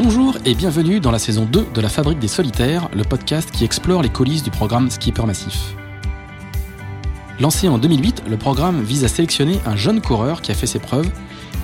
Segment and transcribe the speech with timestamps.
[0.00, 3.64] Bonjour et bienvenue dans la saison 2 de la Fabrique des Solitaires, le podcast qui
[3.64, 5.74] explore les coulisses du programme Skipper Massif.
[7.40, 10.78] Lancé en 2008, le programme vise à sélectionner un jeune coureur qui a fait ses
[10.78, 11.10] preuves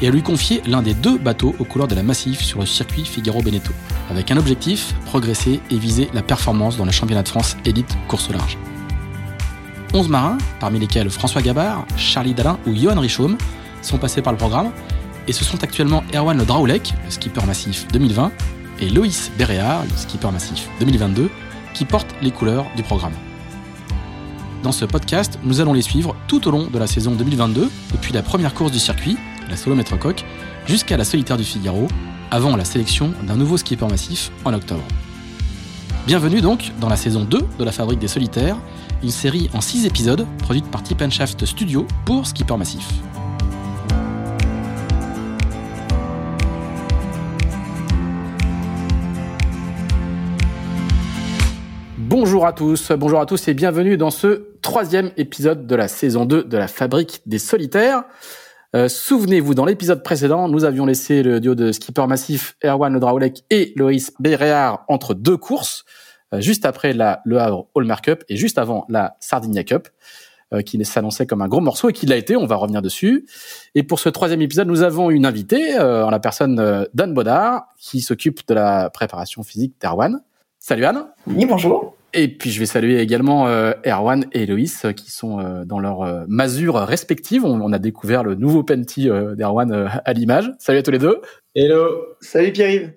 [0.02, 2.66] et à lui confier l'un des deux bateaux aux couleurs de la Massif sur le
[2.66, 3.72] circuit Figaro-Beneteau,
[4.10, 8.30] avec un objectif, progresser et viser la performance dans le championnat de France élite course
[8.30, 8.58] au large.
[9.92, 13.38] 11 marins, parmi lesquels François Gabard, Charlie Dalin ou Johan Richaume,
[13.80, 14.72] sont passés par le programme
[15.26, 18.32] et ce sont actuellement Erwan Le le skipper massif 2020,
[18.80, 21.30] et Loïs Béréard, le skipper massif 2022,
[21.74, 23.14] qui portent les couleurs du programme.
[24.62, 28.12] Dans ce podcast, nous allons les suivre tout au long de la saison 2022, depuis
[28.12, 29.16] la première course du circuit,
[29.48, 30.24] la solo coq,
[30.66, 31.88] jusqu'à la solitaire du Figaro,
[32.30, 34.84] avant la sélection d'un nouveau skipper massif en octobre.
[36.06, 38.56] Bienvenue donc dans la saison 2 de la Fabrique des Solitaires,
[39.02, 42.86] une série en 6 épisodes produite par Tip Shaft Studio pour Skipper Massif.
[52.34, 56.24] Bonjour à tous, bonjour à tous et bienvenue dans ce troisième épisode de la saison
[56.24, 58.02] 2 de la Fabrique des Solitaires.
[58.74, 62.98] Euh, Souvenez-vous, dans l'épisode précédent, nous avions laissé le duo de skipper massif Erwan Le
[62.98, 65.84] Draoulec et Loïs Béréard entre deux courses,
[66.32, 69.86] euh, juste après la Le Havre Hallmark Cup et juste avant la Sardinia Cup,
[70.52, 73.28] euh, qui s'annonçait comme un gros morceau et qui l'a été, on va revenir dessus.
[73.76, 78.00] Et pour ce troisième épisode, nous avons une invitée, en la personne d'Anne Baudard, qui
[78.00, 80.20] s'occupe de la préparation physique d'Erwan.
[80.58, 81.04] Salut Anne.
[81.28, 81.94] Oui, bonjour.
[82.16, 85.80] Et puis je vais saluer également euh, Erwan et Loïs euh, qui sont euh, dans
[85.80, 87.44] leur euh, masure respective.
[87.44, 90.52] On, a découvert le nouveau Penti d'Erwan à l'image.
[90.60, 91.20] Salut à tous les deux.
[91.56, 91.88] Hello.
[92.20, 92.92] Salut Pierre-Yves.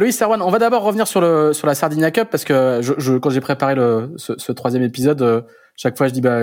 [0.00, 2.94] Loïs, Erwan, on va d'abord revenir sur le sur la Sardinia Cup parce que je,
[2.98, 6.40] je quand j'ai préparé le, ce, ce, troisième épisode, chaque fois je dis bah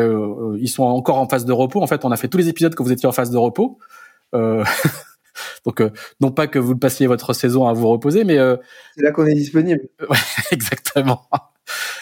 [0.58, 1.82] ils sont encore en phase de repos.
[1.82, 3.80] En fait, on a fait tous les épisodes que vous étiez en phase de repos.
[5.66, 5.82] Donc,
[6.22, 8.38] non pas que vous passiez votre saison à vous reposer, mais
[8.96, 9.82] c'est là qu'on est disponible.
[10.10, 10.18] Ouais,
[10.52, 11.28] exactement.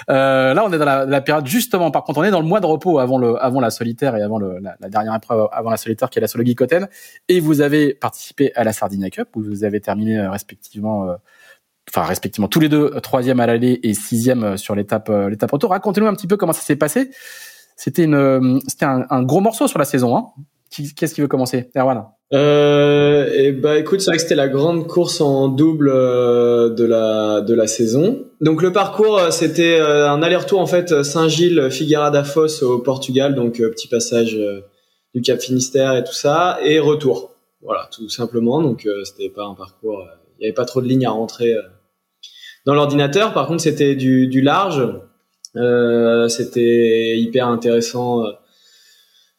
[0.10, 1.92] Euh, là, on est dans la, période justement.
[1.92, 4.22] Par contre, on est dans le mois de repos avant le, avant la solitaire et
[4.22, 6.44] avant le, la, dernière épreuve avant la solitaire qui est la solo.
[7.30, 11.16] Et vous avez participé à la Sardinia Cup où vous avez terminé euh, respectivement, euh,
[11.90, 15.72] enfin respectivement tous les deux troisième à l'aller et sixième sur l'étape l'étape retour.
[15.72, 17.12] Racontez-nous un petit peu comment ça s'est passé.
[17.76, 20.16] C'était une, c'était un, un, gros morceau sur la saison.
[20.16, 20.26] Hein.
[20.72, 22.06] Qu'est-ce qui veut commencer, Erwan?
[22.34, 26.86] Euh, et bah écoute, c'est vrai que c'était la grande course en double euh, de
[26.86, 28.26] la de la saison.
[28.40, 32.24] Donc le parcours, euh, c'était euh, un aller-retour en fait Saint-Gilles, Figueira da
[32.62, 34.38] au Portugal, donc petit passage
[35.14, 37.36] du Cap Finistère et tout ça, et retour.
[37.62, 38.62] Voilà, tout simplement.
[38.62, 40.08] Donc c'était pas un parcours,
[40.40, 41.54] il y avait pas trop de lignes à rentrer
[42.66, 43.34] dans l'ordinateur.
[43.34, 44.88] Par contre, c'était du, du large.
[46.30, 48.24] c'était hyper intéressant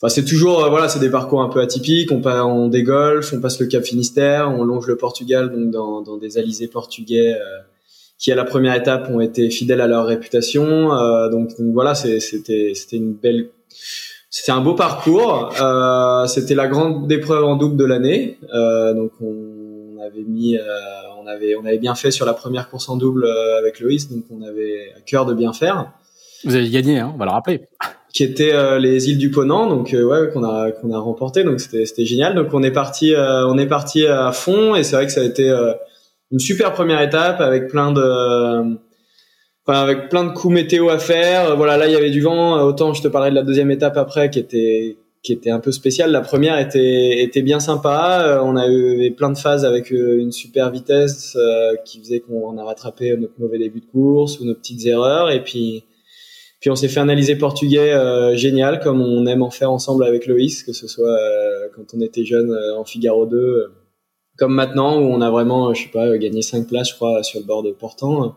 [0.09, 2.11] c'est toujours euh, voilà, c'est des parcours un peu atypiques.
[2.11, 6.17] On, on dégolfe, on passe le Cap Finistère, on longe le Portugal donc dans, dans
[6.17, 7.59] des alizés portugais euh,
[8.23, 10.95] qui à la première étape ont été fidèles à leur réputation.
[10.95, 13.51] Euh, donc, voilà, c'était une belle
[14.31, 15.53] c'était un beau parcours.
[15.61, 18.39] Euh, c'était la grande épreuve en double de l'année.
[18.55, 20.57] Euh, donc on avait mis,
[21.21, 23.27] on avait, on avait bien fait sur la première course en double
[23.59, 25.93] avec Loïs, donc on avait à cœur de bien faire.
[26.45, 27.63] Vous avez gagné, hein, on va le rappeler
[28.13, 31.45] qui étaient euh, les îles du Ponant, donc euh, ouais qu'on a qu'on a remporté,
[31.45, 32.35] donc c'était c'était génial.
[32.35, 35.23] Donc on est parti euh, on est parti à fond et c'est vrai que ça
[35.23, 35.51] a été
[36.31, 38.81] une super première étape avec plein de
[39.65, 41.57] Enfin, avec plein de coups météo à faire.
[41.57, 42.61] Voilà, là il y avait du vent.
[42.65, 45.71] Autant je te parlerai de la deuxième étape après, qui était qui était un peu
[45.71, 46.11] spéciale.
[46.11, 48.43] La première était était bien sympa.
[48.45, 51.39] On a eu plein de phases avec une super vitesse
[51.85, 55.31] qui faisait qu'on a rattrapé notre mauvais début de course ou nos petites erreurs.
[55.31, 55.85] Et puis
[56.63, 60.29] puis on s'est fait analyser portugais euh, génial, comme on aime en faire ensemble avec
[60.29, 63.67] Loïs, que ce soit euh, quand on était jeune euh, en Figaro 2,
[64.39, 67.41] comme maintenant, où on a vraiment, je sais pas, gagné 5 places, je crois, sur
[67.41, 68.37] le bord de Portant,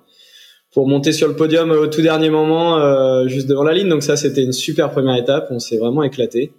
[0.73, 3.87] pour monter sur le podium au tout dernier moment, juste devant la ligne.
[3.87, 6.51] Donc ça, c'était une super première étape, on s'est vraiment éclaté.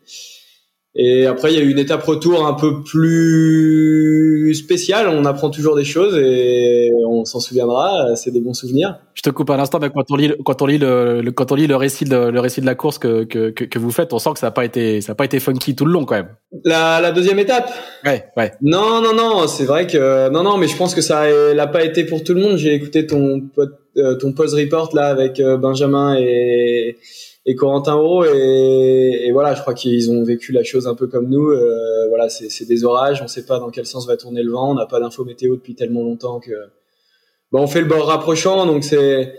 [0.94, 5.08] Et après, il y a eu une étape retour un peu plus spéciale.
[5.08, 8.16] On apprend toujours des choses et on s'en souviendra.
[8.16, 8.98] C'est des bons souvenirs.
[9.14, 11.54] Je te coupe un instant, mais quand on lit, quand on lit le, quand on
[11.54, 14.18] lit le récit de, le récit de la course que, que, que, vous faites, on
[14.18, 16.16] sent que ça n'a pas été, ça a pas été funky tout le long quand
[16.16, 16.28] même.
[16.64, 17.70] La, la deuxième étape?
[18.04, 18.52] Ouais, ouais.
[18.62, 19.46] Non, non, non.
[19.46, 21.24] C'est vrai que non, non, mais je pense que ça
[21.54, 22.56] n'a pas été pour tout le monde.
[22.56, 23.42] J'ai écouté ton
[23.98, 26.98] euh, ton post report là avec euh, Benjamin et
[27.46, 31.28] et Corentin Euro et, voilà je crois qu'ils ont vécu la chose un peu comme
[31.28, 34.50] nous euh, voilà c'est des orages on sait pas dans quel sens va tourner le
[34.50, 36.52] vent on n'a pas d'infos météo depuis tellement longtemps que
[37.52, 39.34] bon on fait le bord rapprochant donc c'est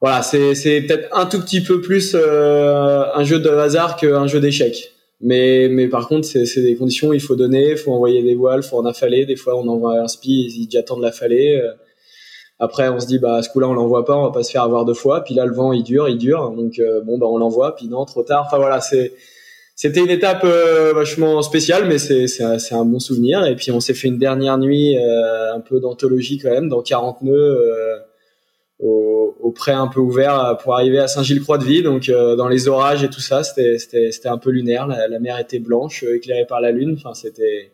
[0.00, 4.40] voilà c'est peut-être un tout petit peu plus euh, un jeu de hasard qu'un jeu
[4.40, 8.36] d'échecs Mais, mais par contre, c'est des conditions il faut donner, il faut envoyer des
[8.36, 9.26] voiles, il faut en affaler.
[9.26, 11.60] Des fois, on envoie un spi, il dit j'attends de l'affaler.
[12.58, 14.62] Après, on se dit, bah, ce coup-là, on l'envoie pas, on va pas se faire
[14.62, 15.22] avoir deux fois.
[15.22, 16.50] Puis là, le vent, il dure, il dure.
[16.50, 17.76] Donc, bon, bah, on l'envoie.
[17.76, 18.44] Puis non, trop tard.
[18.46, 19.12] Enfin, voilà, c'est,
[19.76, 23.46] c'était une étape vachement spéciale, mais c'est, c'est, un bon souvenir.
[23.46, 27.22] Et puis, on s'est fait une dernière nuit, un peu d'anthologie quand même, dans 40
[27.22, 28.02] nœuds,
[28.80, 31.82] au, au, pré un peu ouvert pour arriver à Saint-Gilles-Croix-de-Vie.
[31.82, 34.86] Donc euh, dans les orages et tout ça, c'était c'était un peu lunaire.
[34.86, 36.94] La, la, mer était blanche, euh, éclairée par la lune.
[36.96, 37.72] Enfin c'était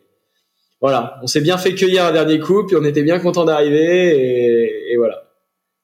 [0.85, 4.19] voilà, on s'est bien fait cueillir un dernier coup, puis on était bien content d'arriver
[4.19, 5.23] et, et, voilà.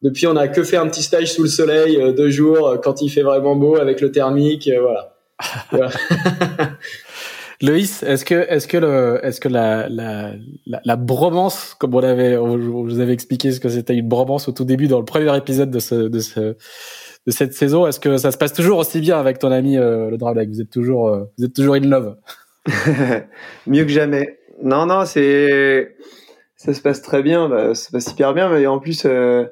[0.04, 3.02] Depuis, on a que fait un petit stage sous le soleil, euh, deux jours, quand
[3.02, 5.16] il fait vraiment beau avec le thermique, voilà.
[5.72, 5.90] voilà.
[7.64, 10.34] Loïs, est-ce que, est-ce que le, est-ce que la, la,
[10.68, 14.48] la, la, bromance, comme on avait, on vous avait expliqué ce que c'était une bromance
[14.48, 16.40] au tout début dans le premier épisode de ce, de ce,
[17.26, 20.12] de cette saison, est-ce que ça se passe toujours aussi bien avec ton ami euh,
[20.12, 22.18] le Drablac Vous êtes toujours, euh, vous êtes toujours in love?
[23.66, 24.38] Mieux que jamais.
[24.64, 25.96] Non, non, c'est,
[26.56, 29.06] ça se passe très bien, bah, ça se passe hyper bien, mais en plus.
[29.06, 29.46] Euh,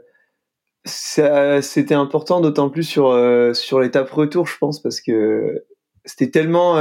[0.85, 5.65] c'était important d'autant plus sur euh, sur l'étape retour je pense parce que
[6.06, 6.77] c'était tellement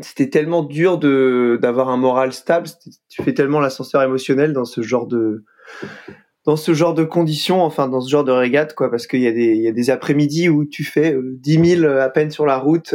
[0.00, 2.68] c'était tellement dur de d'avoir un moral stable.
[3.08, 5.44] Tu fais tellement l'ascenseur émotionnel dans ce genre de
[6.44, 9.28] dans ce genre de conditions, enfin dans ce genre de régate, quoi, parce qu'il y
[9.28, 12.30] a des il y a des après-midi où tu fais 10 euh, 000 à peine
[12.30, 12.94] sur la route.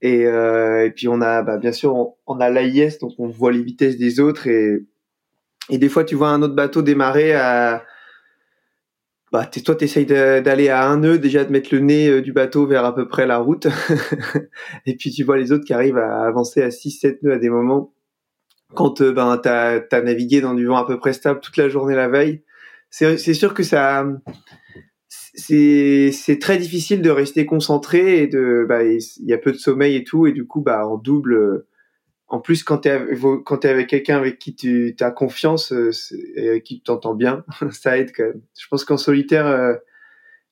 [0.00, 3.26] Et, euh, et puis on a bah, bien sûr on, on a l'AIS donc on
[3.26, 4.86] voit les vitesses des autres et
[5.70, 7.84] et des fois tu vois un autre bateau démarrer à
[9.30, 12.32] bah, toi, tu essayes d'aller à un nœud, déjà de mettre le nez euh, du
[12.32, 13.66] bateau vers à peu près la route.
[14.86, 17.50] et puis tu vois les autres qui arrivent à avancer à 6-7 nœuds à des
[17.50, 17.92] moments.
[18.74, 21.68] Quand euh, ben, tu as, navigué dans du vent à peu près stable toute la
[21.68, 22.42] journée la veille,
[22.90, 24.06] c'est sûr que ça...
[25.38, 29.96] C'est très difficile de rester concentré et de bah il y a peu de sommeil
[29.96, 31.64] et tout et du coup bah en double
[32.28, 33.00] en plus, quand tu es,
[33.44, 35.90] quand es avec quelqu'un avec qui tu as confiance euh,
[36.36, 38.42] et avec qui tu t'entends bien, ça aide quand même.
[38.58, 39.74] Je pense qu'en solitaire, euh,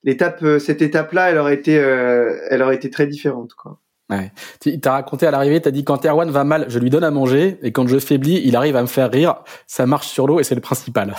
[0.03, 3.81] l'étape, euh, cette étape-là, elle aurait été, elle aurait été très différente, quoi.
[4.09, 4.31] Ouais.
[4.61, 7.03] Tu as raconté à l'arrivée, tu as dit quand Erwan va mal, je lui donne
[7.03, 9.43] à manger et quand je faiblis, il arrive à me faire rire.
[9.67, 11.17] Ça marche sur l'eau et c'est le principal.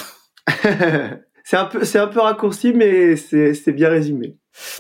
[1.50, 4.36] c'est un peu, c'est un peu raccourci, mais c'est bien résumé.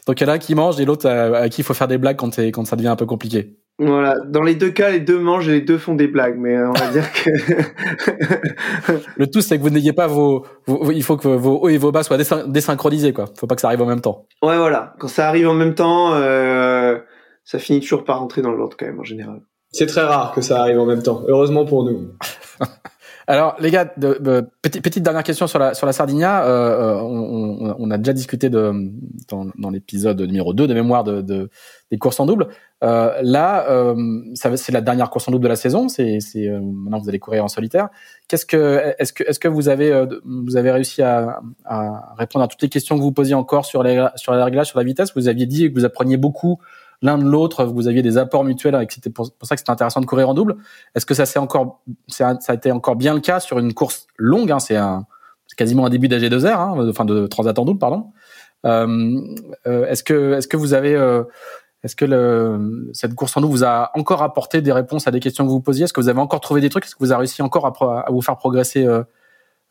[0.05, 1.87] Donc il y en a un qui mange et l'autre à, qui il faut faire
[1.87, 3.55] des blagues quand, quand ça devient un peu compliqué.
[3.79, 6.57] Voilà, dans les deux cas, les deux mangent et les deux font des blagues, mais
[6.57, 7.29] euh, on va dire que
[9.15, 10.45] le tout c'est que vous n'ayez pas vos,
[10.91, 13.27] il faut que vos hauts et vos bas soient désynchronisés quoi.
[13.37, 14.25] Faut pas que ça arrive en même temps.
[14.41, 14.93] Ouais, voilà.
[14.99, 16.97] Quand ça arrive en même temps, euh,
[17.45, 19.39] ça finit toujours par rentrer dans l'ordre quand même en général.
[19.71, 21.23] C'est très rare que ça arrive en même temps.
[21.29, 22.09] Heureusement pour nous.
[23.29, 26.45] Alors les gars, de, petite, dernière question sur la sur la Sardinia.
[26.45, 28.71] Euh, euh on, on, a déjà discuté de
[29.27, 31.49] dans, dans l'épisode numéro 2 de mémoire de, de,
[31.91, 32.47] des courses en double.
[32.85, 35.89] Euh, là, euh, c'est la dernière course en double de la saison.
[35.89, 37.89] C'est euh, maintenant vous allez courir en solitaire.
[38.29, 42.45] Qu'est-ce que est-ce que est-ce que vous avez euh, vous avez réussi à, à, répondre
[42.45, 44.85] à toutes les questions que vous posiez encore sur les sur les réglages, sur la
[44.85, 45.11] vitesse?
[45.15, 46.59] Vous aviez dit que vous appreniez beaucoup
[47.01, 50.01] l'un de l'autre, vous aviez des apports mutuels, et c'était pour, ça que c'était intéressant
[50.01, 50.57] de courir en double.
[50.95, 54.07] Est-ce que ça c'est encore, ça a été encore bien le cas sur une course
[54.17, 54.77] longue hein, C'est
[55.55, 58.11] quasiment un début d'AG2R, hein, enfin de Transat en double, pardon.
[58.65, 59.21] Euh,
[59.67, 61.23] euh, est-ce que, est-ce que vous avez, euh,
[61.83, 65.19] est-ce que le, cette course en double vous a encore apporté des réponses à des
[65.19, 65.85] questions que vous posiez?
[65.85, 66.85] Est-ce que vous avez encore trouvé des trucs?
[66.85, 69.03] Est-ce que vous avez réussi encore à, à vous faire progresser euh,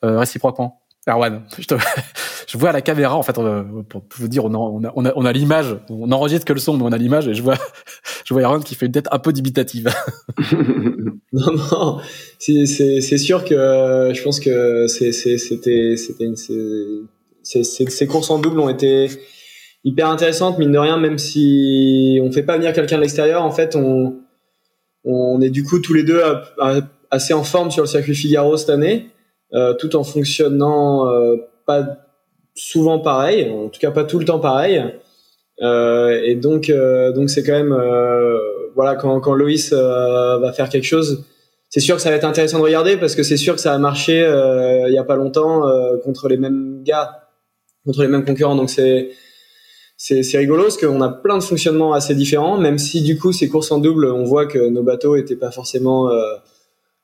[0.04, 0.80] euh, réciproquement?
[1.08, 1.74] Erwan, je, te,
[2.48, 4.56] je vois à la caméra, en fait, pour vous dire, on a,
[4.94, 7.34] on a, on a, l'image, on enregistre que le son, mais on a l'image, et
[7.34, 7.54] je vois,
[8.24, 9.88] je vois Erwan qui fait une tête un peu dubitative.
[11.32, 11.98] non, non,
[12.38, 12.66] c'est,
[13.18, 15.96] sûr que je pense que c'était,
[17.44, 19.08] ces courses en double ont été
[19.84, 23.52] hyper intéressantes, mine de rien, même si on fait pas venir quelqu'un de l'extérieur, en
[23.52, 24.16] fait, on,
[25.04, 26.20] on est du coup tous les deux
[27.12, 29.06] assez en forme sur le circuit Figaro cette année.
[29.56, 31.96] Euh, tout en fonctionnant euh, pas
[32.54, 34.84] souvent pareil, en tout cas pas tout le temps pareil.
[35.62, 36.70] Euh, et donc,
[37.14, 37.74] donc c'est quand même,
[38.74, 41.24] voilà, quand, quand Loïs va faire quelque chose,
[41.70, 43.72] c'est sûr que ça va être intéressant de regarder parce que c'est sûr que ça
[43.72, 44.18] a marché
[44.88, 45.62] il y a pas longtemps
[46.04, 47.28] contre les mêmes gars,
[47.84, 48.56] contre les mêmes concurrents.
[48.56, 49.10] Donc c'est
[49.96, 53.48] c'est rigolo parce qu'on a plein de fonctionnements assez différents, même si du coup ces
[53.48, 56.10] courses en double, on voit que nos bateaux étaient pas forcément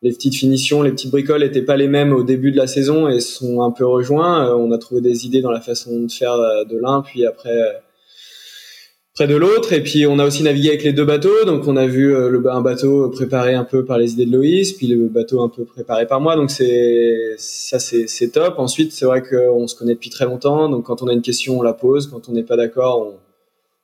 [0.02, 3.08] les petites finitions, les petites bricoles n'étaient pas les mêmes au début de la saison
[3.08, 4.48] et sont un peu rejoints.
[4.48, 7.24] Euh, on a trouvé des idées dans la façon de faire euh, de l'un, puis
[7.24, 7.72] après euh,
[9.14, 9.72] près de l'autre.
[9.72, 11.44] Et puis on a aussi navigué avec les deux bateaux.
[11.46, 14.72] Donc on a vu le, un bateau préparé un peu par les idées de Loïs,
[14.72, 16.34] puis le bateau un peu préparé par moi.
[16.34, 18.58] Donc c'est ça c'est top.
[18.58, 20.68] Ensuite c'est vrai qu'on se connaît depuis très longtemps.
[20.68, 22.08] Donc quand on a une question on la pose.
[22.08, 23.31] Quand on n'est pas d'accord on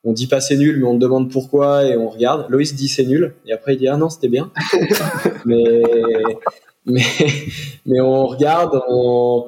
[0.04, 2.46] on dit pas c'est nul, mais on demande pourquoi et on regarde.
[2.48, 4.52] Loïs dit c'est nul et après il dit ah non c'était bien.
[5.44, 5.82] mais
[6.86, 7.02] mais
[7.86, 9.46] mais on regarde, on,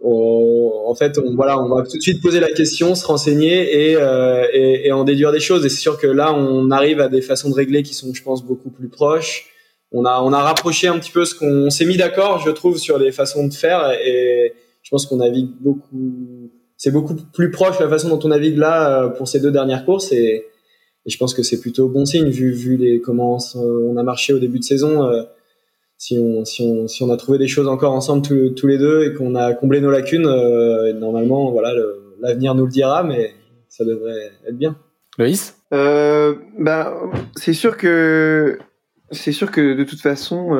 [0.00, 3.96] en fait on voilà on va tout de suite poser la question, se renseigner et,
[3.96, 5.66] euh, et, en déduire des choses.
[5.66, 8.22] Et c'est sûr que là on arrive à des façons de régler qui sont je
[8.22, 9.46] pense beaucoup plus proches.
[9.90, 12.78] On a on a rapproché un petit peu ce qu'on s'est mis d'accord je trouve
[12.78, 17.78] sur les façons de faire et je pense qu'on navigue beaucoup c'est beaucoup plus proche
[17.80, 20.46] la façon dont on navigue là euh, pour ces deux dernières courses et,
[21.06, 24.38] je pense que c'est plutôt bon signe vu, vu les comment on a marché au
[24.38, 25.04] début de saison.
[25.04, 25.22] Euh,
[25.96, 28.76] si on, si, on, si on a trouvé des choses encore ensemble tous, tous les
[28.76, 31.72] deux et qu'on a comblé nos lacunes, euh, normalement, voilà,
[32.20, 33.32] l'avenir nous le dira, mais
[33.70, 34.76] ça devrait être bien.
[35.16, 35.56] Loïs?
[35.72, 36.92] Euh, ben,
[37.36, 38.58] c'est sûr que
[39.10, 40.54] c'est sûr que de toute façon,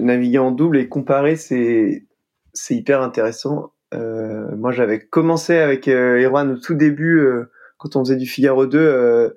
[0.00, 2.04] naviguer en double et comparer, c'est
[2.52, 3.72] c'est hyper intéressant.
[3.92, 8.26] Euh, moi, j'avais commencé avec euh, Erwan au tout début, euh, quand on faisait du
[8.26, 9.30] Figaro 2, euh,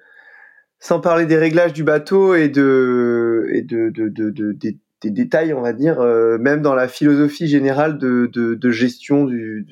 [0.80, 5.54] sans parler des réglages du bateau et de, et de, de, de, de des, détails,
[5.54, 6.02] on va dire,
[6.40, 9.68] même dans la philosophie générale de, gestion du,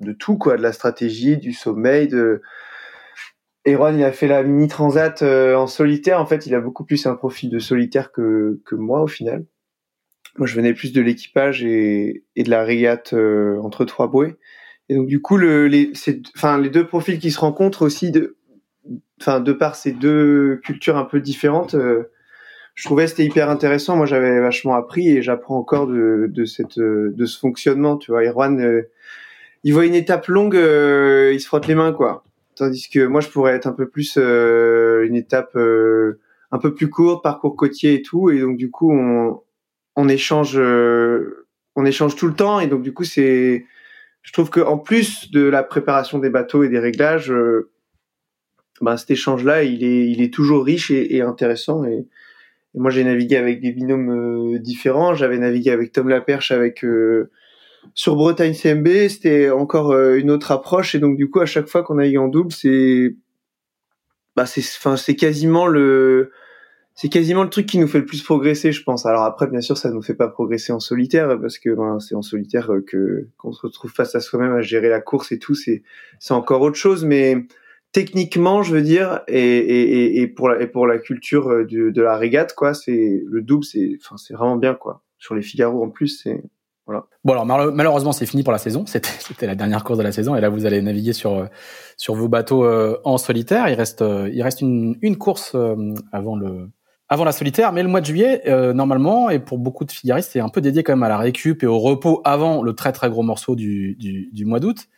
[0.00, 2.42] de, tout, quoi, de la stratégie, du sommeil, de,
[3.68, 6.20] Erwan, il a fait la mini transat en solitaire.
[6.20, 9.44] En fait, il a beaucoup plus un profil de solitaire que, que moi au final.
[10.38, 14.36] Moi, je venais plus de l'équipage et, et, de la régate euh, entre trois bouées.
[14.88, 15.92] Et donc, du coup, le, les,
[16.36, 18.36] enfin, les deux profils qui se rencontrent aussi, de,
[19.20, 22.10] enfin, de par ces deux cultures un peu différentes, euh,
[22.74, 23.96] je trouvais c'était hyper intéressant.
[23.96, 27.96] Moi, j'avais vachement appris et j'apprends encore de, de, cette, de ce fonctionnement.
[27.96, 28.90] Tu vois, Erwan, euh,
[29.64, 32.24] il voit une étape longue, il se frotte les mains, quoi.
[32.54, 35.56] Tandis que moi, je pourrais être un peu plus une étape
[36.52, 38.30] un peu plus courte, parcours côtier et tout.
[38.30, 39.40] Et donc, du coup, on,
[39.96, 43.66] on échange, euh, on échange tout le temps et donc du coup c'est,
[44.22, 47.70] je trouve que en plus de la préparation des bateaux et des réglages, euh,
[48.82, 52.06] ben, cet échange-là il est, il est toujours riche et, intéressant et,
[52.74, 55.14] moi j'ai navigué avec des binômes euh, différents.
[55.14, 56.84] J'avais navigué avec Tom Laperche avec
[57.94, 61.82] sur Bretagne CMB, c'était encore une autre approche et donc du coup à chaque fois
[61.82, 63.16] qu'on navigue en double, c'est
[64.34, 66.32] bah c'est enfin c'est quasiment le
[66.96, 69.04] c'est quasiment le truc qui nous fait le plus progresser, je pense.
[69.04, 72.14] Alors après, bien sûr, ça nous fait pas progresser en solitaire parce que ben, c'est
[72.14, 75.38] en solitaire euh, que qu'on se retrouve face à soi-même à gérer la course et
[75.38, 75.54] tout.
[75.54, 75.82] C'est
[76.18, 77.44] c'est encore autre chose, mais
[77.92, 81.90] techniquement, je veux dire, et, et, et pour la et pour la culture euh, de,
[81.90, 85.02] de la régate, quoi, c'est le double, c'est enfin c'est vraiment bien, quoi.
[85.18, 86.42] Sur les Figaro en plus, c'est
[86.86, 87.04] voilà.
[87.24, 88.86] Bon alors malheureusement c'est fini pour la saison.
[88.86, 91.46] C'était la dernière course de la saison et là vous allez naviguer sur euh,
[91.98, 92.64] sur vos bateaux
[93.04, 93.68] en solitaire.
[93.68, 95.56] Il reste il reste une une course
[96.12, 96.70] avant le
[97.08, 100.30] avant la solitaire, mais le mois de juillet, euh, normalement, et pour beaucoup de figaristes,
[100.32, 102.90] c'est un peu dédié quand même à la récup et au repos avant le très
[102.90, 104.88] très gros morceau du, du, du mois d'août.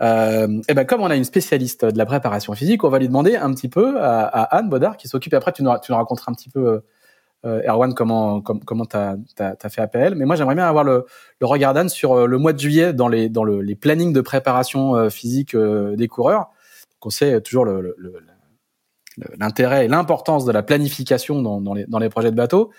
[0.00, 3.08] Euh, et ben comme on a une spécialiste de la préparation physique, on va lui
[3.08, 5.34] demander un petit peu à, à Anne Baudard qui s'occupe.
[5.34, 6.80] Après, tu nous, tu nous raconteras un petit peu,
[7.44, 10.14] euh, Erwan, comment com, comment t'as as, fait appel.
[10.14, 11.04] Mais moi, j'aimerais bien avoir le,
[11.38, 14.14] le regard d'Anne sur euh, le mois de juillet dans les dans le, les plannings
[14.14, 16.48] de préparation euh, physique des coureurs.
[16.94, 18.20] Donc, on sait toujours le, le, le
[19.38, 22.70] l'intérêt et l'importance de la planification dans, dans, les, projets de bateau.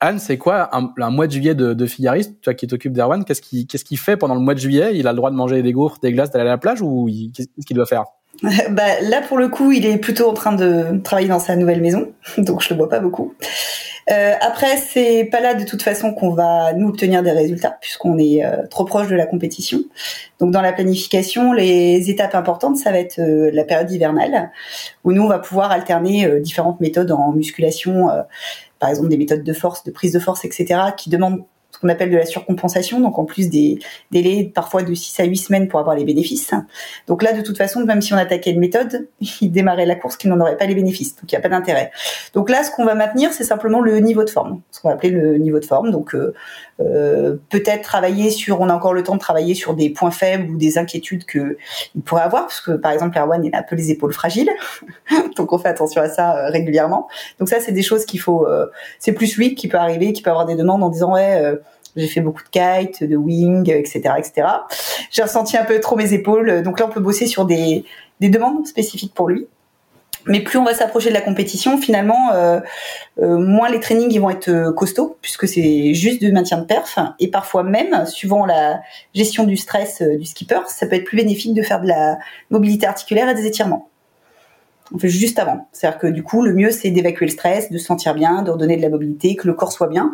[0.00, 3.40] Anne, c'est quoi un, mois de juillet de, de figariste, toi qui t'occupes d'Erwan, qu'est-ce
[3.40, 4.98] qu'il qu'est-ce qu'il fait pendant le mois de juillet?
[4.98, 7.08] Il a le droit de manger des gaufres, des glaces, d'aller à la plage ou
[7.32, 8.04] qu'est-ce qu'il doit faire?
[8.42, 11.80] Bah, là, pour le coup, il est plutôt en train de travailler dans sa nouvelle
[11.80, 13.34] maison, donc je le vois pas beaucoup.
[14.10, 18.18] Euh, après, c'est pas là de toute façon qu'on va nous obtenir des résultats, puisqu'on
[18.18, 19.80] est euh, trop proche de la compétition.
[20.40, 24.50] Donc, dans la planification, les étapes importantes, ça va être euh, la période hivernale,
[25.04, 28.08] où nous, on va pouvoir alterner euh, différentes méthodes en musculation,
[28.78, 31.88] par exemple des méthodes de force, de prise de force, etc., qui demandent ce qu'on
[31.88, 33.80] appelle de la surcompensation, donc en plus des
[34.12, 36.52] délais parfois de 6 à 8 semaines pour avoir les bénéfices.
[37.08, 39.08] Donc là, de toute façon, même si on attaquait une méthode,
[39.40, 41.48] il démarrait la course qui n'en aurait pas les bénéfices, donc il n'y a pas
[41.48, 41.90] d'intérêt.
[42.32, 44.94] Donc là, ce qu'on va maintenir, c'est simplement le niveau de forme, ce qu'on va
[44.94, 45.90] appeler le niveau de forme.
[45.90, 46.32] Donc euh,
[46.80, 50.50] euh, peut-être travailler sur, on a encore le temps de travailler sur des points faibles
[50.50, 51.56] ou des inquiétudes que
[51.94, 54.50] il pourrait avoir, parce que par exemple, Erwan, il a un peu les épaules fragiles,
[55.36, 57.08] donc on fait attention à ça euh, régulièrement.
[57.38, 58.46] Donc ça, c'est des choses qu'il faut,
[58.98, 61.58] c'est plus lui qui peut arriver, qui peut avoir des demandes en disant ouais
[61.96, 64.48] j'ai fait beaucoup de kite, de wing, etc., etc.
[65.10, 66.62] J'ai ressenti un peu trop mes épaules.
[66.62, 67.84] Donc là, on peut bosser sur des,
[68.20, 69.46] des demandes spécifiques pour lui.
[70.26, 72.60] Mais plus on va s'approcher de la compétition, finalement, euh,
[73.20, 76.64] euh, moins les trainings ils vont être euh, costauds, puisque c'est juste du maintien de
[76.64, 76.98] perf.
[77.18, 78.80] Et parfois même, suivant la
[79.14, 82.18] gestion du stress du skipper, ça peut être plus bénéfique de faire de la
[82.50, 83.90] mobilité articulaire et des étirements.
[84.94, 85.68] On fait juste avant.
[85.72, 88.50] C'est-à-dire que du coup, le mieux, c'est d'évacuer le stress, de se sentir bien, de
[88.50, 90.12] redonner de la mobilité, que le corps soit bien,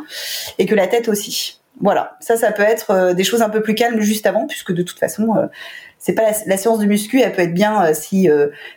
[0.59, 1.61] et que la tête aussi.
[1.81, 4.83] Voilà, ça, ça peut être des choses un peu plus calmes juste avant, puisque de
[4.83, 5.49] toute façon,
[5.99, 8.29] c'est pas la, séance de muscu, elle peut être bien si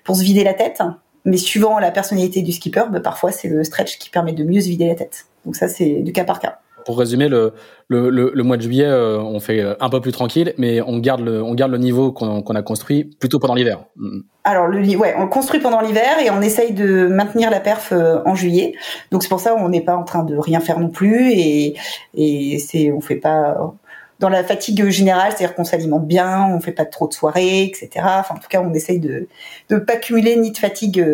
[0.03, 0.81] pour se vider la tête,
[1.25, 4.61] mais suivant la personnalité du skipper, bah, parfois c'est le stretch qui permet de mieux
[4.61, 5.25] se vider la tête.
[5.45, 7.53] Donc ça, c'est du cas par cas pour résumer, le,
[7.87, 10.99] le, le, mois de juillet, euh, on fait euh, un peu plus tranquille, mais on
[10.99, 13.85] garde le, on garde le niveau qu'on a construit plutôt pendant l'hiver.
[13.95, 14.19] Mm.
[14.43, 18.19] Alors, le, ouais, on construit pendant l'hiver et on essaye de maintenir la perf euh,
[18.25, 18.73] en juillet.
[19.11, 21.75] Donc c'est pour ça qu'on n'est pas en train de rien faire non plus et,
[22.15, 23.73] et c'est, on fait pas
[24.19, 27.89] dans la fatigue générale, c'est-à-dire qu'on s'alimente bien, on fait pas trop de soirées, etc.
[27.97, 29.27] Enfin, en tout cas, on essaye de
[29.69, 31.05] ne pas cumuler ni de fatigue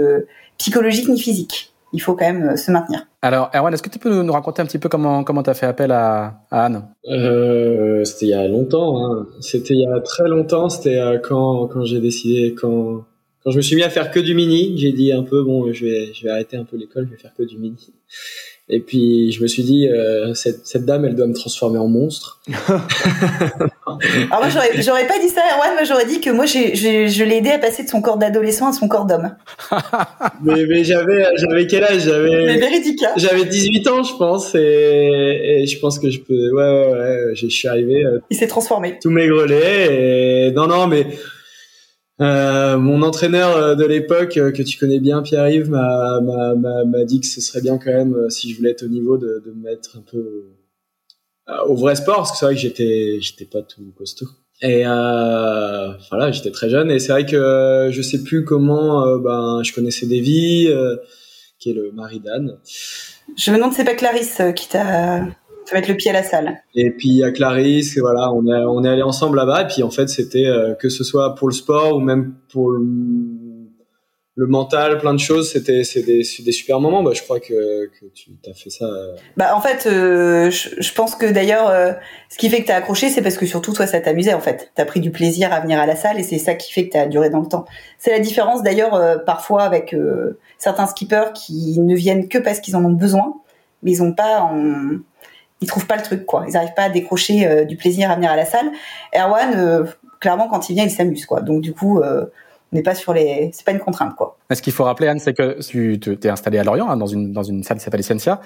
[0.58, 3.06] psychologique ni physique il faut quand même euh, se maintenir.
[3.22, 5.53] Alors, Erwan, est-ce que tu peux nous raconter un petit peu comment comment tu as
[5.53, 6.84] fait appel à, Anne?
[7.10, 9.03] Euh, C'était il y a longtemps.
[9.03, 9.27] Hein.
[9.41, 10.70] C'était il y a très longtemps.
[10.70, 13.06] C'était euh, quand quand j'ai décidé quand
[13.44, 15.72] quand je me suis mis à faire que du mini, j'ai dit un peu bon,
[15.72, 17.94] je vais je vais arrêter un peu l'école, je vais faire que du mini.
[18.72, 21.88] Et puis je me suis dit, euh, cette, cette, dame, elle doit me transformer en
[21.88, 22.40] monstre.
[22.70, 22.82] Alors
[24.40, 25.74] moi, j'aurais, j'aurais pas dit ça, Erwan.
[25.74, 28.68] Moi, j'aurais dit que moi, j'ai, je l'ai aidé à passer de son corps d'adolescent
[28.68, 29.36] à son corps d'homme.
[30.44, 32.04] mais, mais j'avais, j'avais quel âge?
[32.04, 32.46] J'avais.
[32.46, 33.02] Mais véridique.
[33.02, 33.14] Hein.
[33.18, 36.52] J'avais 18 ans, je pense, et, et, je pense que je peux.
[36.54, 37.36] Ouais, ouais, ouais.
[37.36, 38.06] Je suis arrivé.
[38.06, 39.00] Euh, Il s'est transformé.
[39.02, 40.48] Tout maigrelet.
[40.48, 41.08] Et non, non, mais
[42.22, 47.28] euh, mon entraîneur euh, de l'époque, euh, que tu connais bien, Pierre-Yves, m'a, dit que
[47.28, 49.98] ce serait bien quand même, si je voulais être au niveau, de, de me mettre
[49.98, 50.48] un peu
[51.68, 54.28] au vrai sport, parce que c'est vrai que j'étais, j'étais pas tout costaud.
[54.62, 59.62] Et euh, voilà, j'étais très jeune, et c'est vrai que je sais plus comment, ben,
[59.64, 60.70] je connaissais Davy,
[61.58, 62.60] qui est le mari d'Anne.
[63.38, 65.26] Je me demande, c'est pas Clarisse qui t'a
[65.70, 66.64] ça va être le pied à la salle.
[66.74, 69.62] Et puis a Clarisse, voilà, on est on est allé ensemble là-bas.
[69.62, 72.72] Et puis en fait, c'était euh, que ce soit pour le sport ou même pour
[72.72, 72.82] le,
[74.34, 75.52] le mental, plein de choses.
[75.52, 77.04] C'était c'est des, des super moments.
[77.04, 78.86] Bah, je crois que, que tu as fait ça.
[78.86, 79.16] Euh.
[79.38, 81.96] Bah en fait, euh, je, je, pense que d'ailleurs,
[82.30, 84.42] ce qui fait que tu as accroché, c'est parce que surtout toi, ça t'amusait en
[84.42, 84.72] fait.
[84.76, 86.88] Tu as pris du plaisir à venir à la salle et c'est ça qui fait
[86.88, 87.66] que tu as duré dans le temps.
[88.00, 89.96] C'est la différence d'ailleurs parfois avec
[90.58, 93.36] certains skippers qui ne viennent que parce qu'ils en ont besoin,
[93.84, 94.98] mais ils ont pas en
[95.62, 96.45] ils trouvent pas le truc quoi.
[96.48, 98.72] Ils arrivent pas à décrocher euh, du plaisir à venir à la salle.
[99.15, 99.86] Erwan, euh,
[100.19, 101.41] clairement, quand il vient, il s'amuse quoi.
[101.41, 102.26] Donc du coup, euh,
[102.72, 104.38] on n'est pas sur les, c'est pas une contrainte quoi.
[104.52, 107.34] Ce qu'il faut rappeler, Anne, c'est que tu t'es installé à Lorient hein, dans une
[107.34, 108.41] dans une salle qui s'appelle Essentia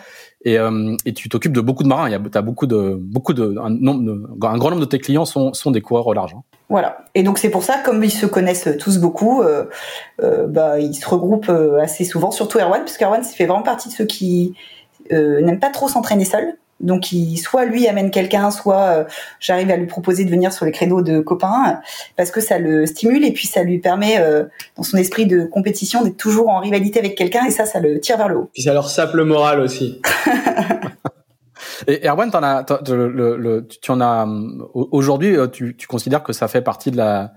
[0.46, 0.58] et
[1.06, 2.08] et tu t'occupes de beaucoup de marins.
[2.08, 5.00] Il y a t'as beaucoup de beaucoup de un, nombre un grand nombre de tes
[5.00, 6.34] clients sont sont des coureurs au large.
[6.36, 6.42] Hein.
[6.70, 7.00] Voilà.
[7.16, 9.66] Et donc c'est pour ça, comme ils se connaissent tous beaucoup, euh,
[10.48, 14.06] bah ils se regroupent assez souvent, surtout Erwan, parce qu'Erwan fait vraiment partie de ceux
[14.06, 14.56] qui
[15.12, 16.56] n'aiment pas trop s'entraîner seul.
[16.84, 19.04] Donc, il, soit lui amène quelqu'un, soit euh,
[19.40, 21.80] j'arrive à lui proposer de venir sur les créneaux de copains,
[22.16, 24.44] parce que ça le stimule et puis ça lui permet, euh,
[24.78, 28.00] dans son esprit de compétition, d'être toujours en rivalité avec quelqu'un et ça, ça le
[28.00, 28.50] tire vers le haut.
[28.54, 30.02] Puis ça leur sape le moral aussi.
[31.88, 34.28] et Erwan, en as, tu en as
[34.74, 37.34] aujourd'hui, euh, tu, tu considères que ça fait partie de la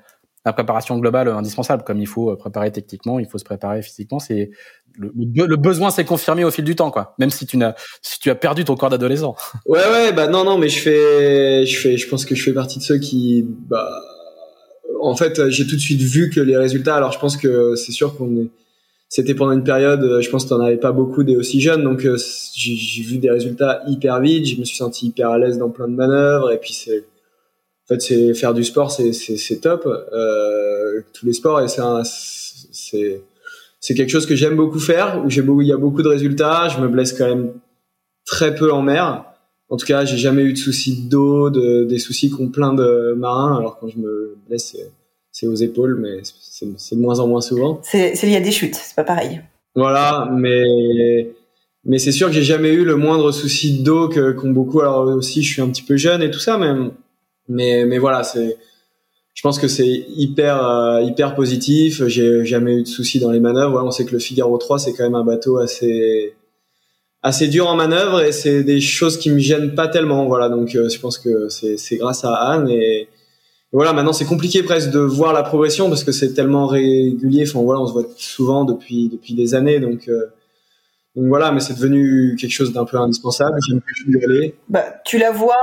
[0.46, 1.82] la préparation globale indispensable.
[1.82, 4.20] Comme il faut préparer techniquement, il faut se préparer physiquement.
[4.20, 4.50] C'est
[4.96, 7.14] le, le, besoin s'est confirmé au fil du temps, quoi.
[7.18, 9.34] Même si tu n'as, si tu as perdu ton corps d'adolescent.
[9.66, 12.54] Ouais, ouais, bah non, non, mais je fais, je fais, je pense que je fais
[12.54, 13.90] partie de ceux qui, bah,
[15.02, 16.94] en fait, j'ai tout de suite vu que les résultats.
[16.94, 18.48] Alors, je pense que c'est sûr qu'on est,
[19.08, 22.04] c'était pendant une période, je pense que t'en avais pas beaucoup des aussi jeunes, donc
[22.06, 22.16] euh,
[22.54, 24.46] j'ai vu des résultats hyper vite.
[24.46, 27.04] Je me suis senti hyper à l'aise dans plein de manœuvres, et puis c'est
[27.88, 29.86] en fait, c'est faire du sport, c'est c'est top.
[29.86, 33.22] Euh, tous les sports et c'est
[33.78, 36.68] c'est quelque chose que j'aime beaucoup faire où j'ai il y a beaucoup de résultats.
[36.68, 37.52] Je me blesse quand même
[38.24, 39.24] très peu en mer.
[39.68, 43.14] En tout cas, j'ai jamais eu de soucis d'eau, de, des soucis qu'ont plein de
[43.16, 43.56] marins.
[43.56, 44.76] Alors quand je me blesse,
[45.30, 47.80] c'est aux épaules, mais c'est de moins en moins souvent.
[47.84, 49.40] C'est lié à des chutes, c'est pas pareil.
[49.76, 51.30] Voilà, mais
[51.84, 54.80] mais c'est sûr que j'ai jamais eu le moindre souci d'eau qu'ont beaucoup.
[54.80, 56.72] Alors aussi, je suis un petit peu jeune et tout ça, mais
[57.48, 58.56] mais, mais voilà, c'est,
[59.34, 62.06] je pense que c'est hyper, euh, hyper positif.
[62.06, 63.82] J'ai jamais eu de soucis dans les manœuvres.
[63.84, 66.34] on sait que le Figaro 3, c'est quand même un bateau assez,
[67.22, 70.26] assez dur en manœuvre et c'est des choses qui me gênent pas tellement.
[70.26, 73.08] Voilà, donc euh, je pense que c'est, c'est grâce à Anne et,
[73.72, 77.44] voilà, maintenant c'est compliqué presque de voir la progression parce que c'est tellement régulier.
[77.46, 80.26] Enfin voilà, on se voit souvent depuis depuis des années, donc euh,
[81.16, 83.56] donc voilà, mais c'est devenu quelque chose d'un peu indispensable.
[83.66, 84.54] J'aime plus hurler.
[84.68, 85.56] Bah, tu la vois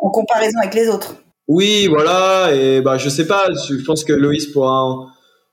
[0.00, 1.16] en, comparaison avec les autres.
[1.48, 2.54] Oui, voilà.
[2.54, 3.48] Et bah, je sais pas.
[3.68, 4.82] Je pense que Loïs pourra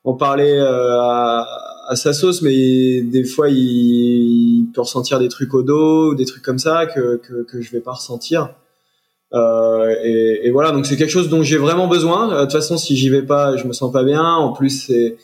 [0.06, 1.46] en, parler euh, à,
[1.90, 6.44] à, sa sauce, mais des fois, il, peut ressentir des trucs au dos, des trucs
[6.44, 8.56] comme ça que que, que je vais pas ressentir.
[9.34, 12.30] Euh, et, et, voilà, donc c'est quelque chose dont j'ai vraiment besoin.
[12.30, 14.24] De toute façon, si j'y vais pas, je me sens pas bien.
[14.24, 15.18] En plus, c'est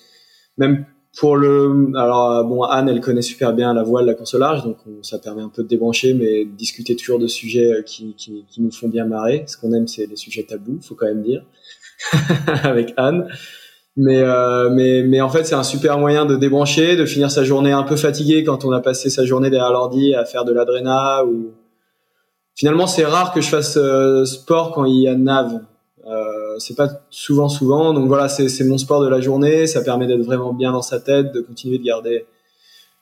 [0.58, 0.86] même
[1.18, 4.78] pour le, alors bon, Anne, elle connaît super bien la voile, la au large, donc
[5.04, 8.72] ça permet un peu de débrancher, mais discuter toujours de sujets qui, qui, qui nous
[8.72, 9.44] font bien marrer.
[9.48, 11.46] Ce qu'on aime, c'est les sujets tabous, faut quand même dire,
[12.64, 13.28] avec Anne.
[13.96, 17.44] Mais, euh, mais, mais en fait, c'est un super moyen de débrancher, de finir sa
[17.44, 20.54] journée un peu fatigué quand on a passé sa journée derrière l'ordi à faire de
[20.54, 21.54] l'adréna ou.
[22.56, 25.62] Finalement, c'est rare que je fasse euh, sport quand il y a nav.
[26.54, 27.94] Euh, c'est pas souvent, souvent.
[27.94, 29.68] Donc voilà, c'est mon sport de la journée.
[29.68, 32.26] Ça permet d'être vraiment bien dans sa tête, de continuer de garder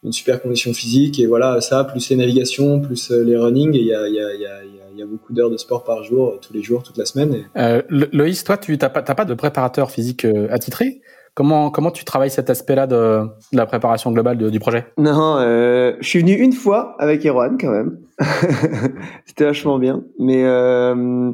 [0.03, 1.19] une super condition physique.
[1.19, 3.73] Et voilà, ça, plus les navigations, plus euh, les running.
[3.73, 4.63] Il y a, y, a, y, a,
[4.95, 7.45] y a beaucoup d'heures de sport par jour, euh, tous les jours, toute la semaine.
[7.57, 11.01] Euh, Loïs, toi, tu n'as pas, pas de préparateur physique attitré?
[11.33, 13.21] Comment, comment tu travailles cet aspect-là de,
[13.53, 14.87] de, la préparation globale de, du projet?
[14.97, 17.99] Non, euh, je suis venu une fois avec Erwan quand même.
[19.25, 20.03] C'était vachement bien.
[20.19, 21.31] Mais euh,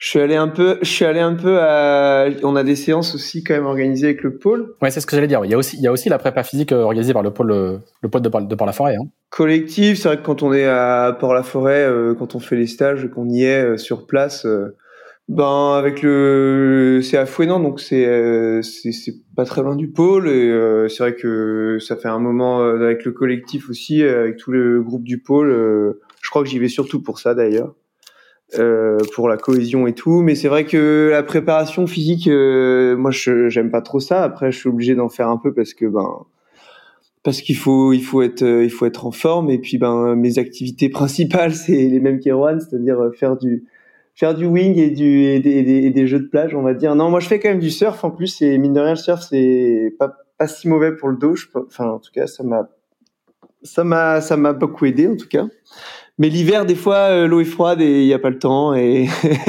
[0.00, 2.26] je suis allé un peu, je suis allé un peu à.
[2.42, 4.74] On a des séances aussi quand même organisées avec le pôle.
[4.82, 5.44] Ouais, c'est ce que j'allais dire.
[5.44, 7.30] Il y a aussi, il y a aussi la prépa physique euh, organisée par le
[7.30, 8.96] pôle, le pôle de, de Port-la-Forêt.
[8.96, 9.04] Hein.
[9.28, 13.08] Collectif, c'est vrai que quand on est à Port-la-Forêt, euh, quand on fait les stages,
[13.14, 14.46] qu'on y est euh, sur place.
[15.30, 20.28] Ben avec le c'est à Fouenan donc c'est euh, c'est pas très loin du pôle
[20.28, 24.38] et euh, c'est vrai que ça fait un moment euh, avec le collectif aussi avec
[24.38, 25.52] tout le groupe du pôle
[26.20, 27.76] je crois que j'y vais surtout pour ça d'ailleurs
[29.14, 33.70] pour la cohésion et tout mais c'est vrai que la préparation physique moi je j'aime
[33.70, 36.26] pas trop ça après je suis obligé d'en faire un peu parce que ben
[37.22, 40.38] parce qu'il faut il faut être il faut être en forme et puis ben mes
[40.38, 43.64] activités principales c'est les mêmes qu'Erwan c'est-à-dire faire du
[44.20, 46.94] faire du wing et du et des, des, jeux de plage, on va dire.
[46.94, 48.96] Non, moi je fais quand même du surf en plus et mine de rien le
[48.96, 51.34] surf c'est pas pas si mauvais pour le dos.
[51.54, 52.68] Enfin en tout cas ça m'a
[53.62, 55.46] ça m'a ça m'a beaucoup aidé en tout cas.
[56.20, 58.74] Mais l'hiver des fois euh, l'eau est froide et il y a pas le temps
[58.74, 59.08] et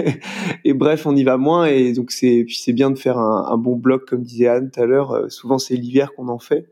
[0.66, 3.46] et bref on y va moins et donc c'est puis c'est bien de faire un,
[3.52, 5.12] un, bon bloc comme disait Anne tout à l'heure.
[5.12, 6.72] Euh, souvent c'est l'hiver qu'on en fait.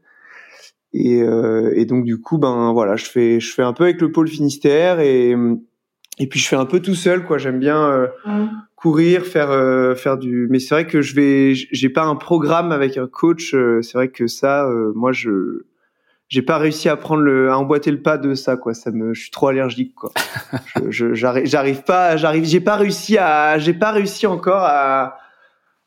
[0.92, 4.02] Et, euh, et donc du coup ben voilà je fais je fais un peu avec
[4.02, 5.36] le pôle Finistère et
[6.20, 8.08] et puis je fais un peu tout seul quoi j'aime bien euh,
[8.76, 12.72] courir faire euh, faire du mais c'est vrai que je vais j'ai pas un programme
[12.72, 15.64] avec un coach euh, c'est vrai que ça moi je
[16.30, 18.74] j'ai pas réussi à prendre le à emboîter le pas de ça quoi.
[18.74, 20.12] Ça me je suis trop allergique quoi.
[20.89, 25.18] Je j'arrive j'arrive pas j'arrive j'ai pas réussi à j'ai pas réussi encore à,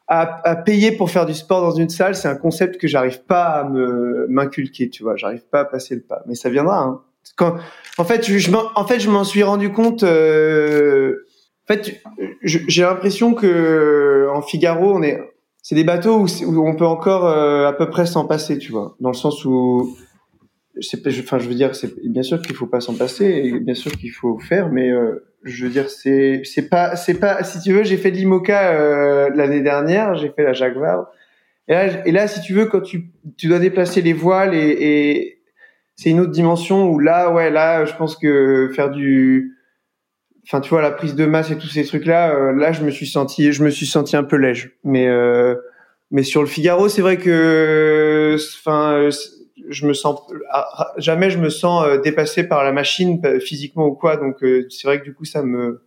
[0.09, 2.15] à à, payer pour faire du sport dans une salle.
[2.15, 5.17] C'est un concept que j'arrive pas à me m'inculquer tu vois.
[5.17, 6.23] J'arrive pas à passer le pas.
[6.27, 7.01] Mais ça viendra hein.
[7.37, 7.57] Quand,
[7.99, 10.03] en fait, je, en fait, je m'en suis rendu compte.
[10.03, 11.25] Euh,
[11.65, 12.03] en fait,
[12.43, 15.21] j'ai l'impression que en Figaro, on est,
[15.63, 18.73] c'est des bateaux où, où, on peut encore euh, à peu près s'en passer, tu
[18.73, 19.97] vois, dans le sens où,
[20.79, 23.93] enfin, je veux dire, c'est bien sûr qu'il faut pas s'en passer, et bien sûr
[23.93, 27.73] qu'il faut faire, mais euh, je veux dire, c'est, c'est pas, c'est pas, si tu
[27.73, 31.09] veux, j'ai fait l'IMOCA euh, l'année dernière, j'ai fait la Jacques Vabre,
[31.69, 34.77] et là, et là, si tu veux, quand tu, tu dois déplacer les voiles et,
[34.81, 35.43] et
[35.97, 39.57] c'est une autre dimension où là, ouais, là, je pense que faire du,
[40.47, 42.91] enfin, tu vois, la prise de masse et tous ces trucs-là, euh, là, je me
[42.91, 44.73] suis senti, je me suis senti un peu léger.
[44.85, 45.55] Mais, euh,
[46.11, 49.09] mais sur le Figaro, c'est vrai que, enfin,
[49.73, 50.21] je me sens
[50.97, 54.17] jamais, je me sens euh, dépassé par la machine physiquement ou quoi.
[54.17, 55.83] Donc, c'est vrai que du coup, ça me,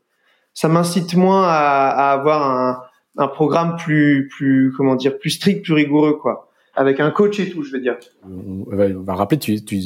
[0.54, 2.82] ça m'incite moins à, avoir
[3.17, 7.50] un, programme plus, plus, comment dire, plus strict, plus rigoureux, quoi avec un coach et
[7.50, 7.95] tout, je veux dire.
[8.26, 9.39] On va rappeler,